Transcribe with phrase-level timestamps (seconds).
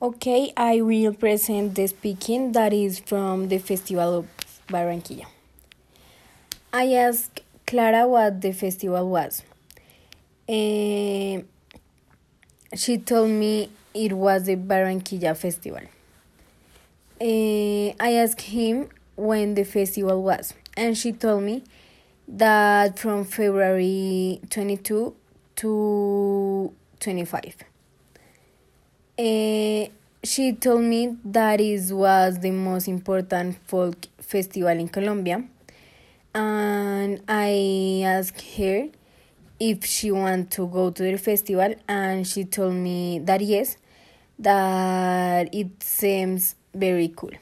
[0.00, 4.26] Okay, I will present the speaking that is from the Festival of
[4.68, 5.26] Barranquilla.
[6.72, 9.42] I asked Clara what the festival was.
[10.48, 11.42] Uh,
[12.76, 15.82] she told me it was the Barranquilla Festival.
[17.20, 21.64] Uh, I asked him when the festival was, and she told me
[22.28, 25.16] that from February 22
[25.56, 27.64] to 25.
[29.18, 29.86] Uh,
[30.22, 35.42] she told me that it was the most important folk festival in Colombia,
[36.34, 38.88] and I asked her
[39.58, 43.76] if she wanted to go to the festival, and she told me that yes,
[44.38, 47.32] that it seems very cool.